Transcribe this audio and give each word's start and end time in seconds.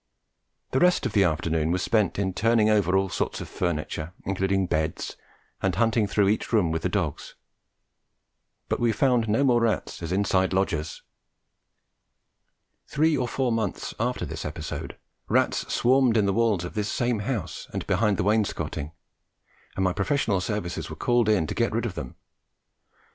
The 0.71 0.79
rest 0.79 1.05
of 1.05 1.13
the 1.13 1.23
afternoon 1.23 1.69
was 1.69 1.83
spent 1.83 2.17
in 2.17 2.33
turning 2.33 2.71
over 2.71 2.97
all 2.97 3.07
sorts 3.07 3.39
of 3.39 3.47
furniture, 3.47 4.13
including 4.25 4.65
beds, 4.65 5.15
and 5.61 5.75
hunting 5.75 6.07
through 6.07 6.27
each 6.29 6.51
room 6.51 6.71
with 6.71 6.81
the 6.81 6.89
dogs; 6.89 7.35
but 8.67 8.79
we 8.79 8.91
found 8.93 9.29
no 9.29 9.43
more 9.43 9.61
rats 9.61 10.01
as 10.01 10.11
inside 10.11 10.53
lodgers. 10.53 11.03
Three 12.87 13.15
or 13.15 13.27
four 13.27 13.51
months 13.51 13.93
after 13.99 14.25
this 14.25 14.43
episode, 14.43 14.97
rats 15.29 15.71
swarmed 15.71 16.17
in 16.17 16.25
the 16.25 16.33
walls 16.33 16.63
of 16.63 16.73
this 16.73 16.89
same 16.89 17.19
house 17.19 17.67
and 17.71 17.85
behind 17.85 18.17
the 18.17 18.23
wainscoting, 18.23 18.93
and 19.75 19.83
my 19.83 19.93
professional 19.93 20.41
services 20.41 20.89
were 20.89 20.95
called 20.95 21.29
in 21.29 21.45
to 21.45 21.53
get 21.53 21.71
rid 21.73 21.85
of 21.85 21.93
them. 21.93 22.15